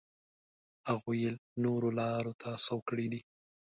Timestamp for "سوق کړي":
2.65-3.05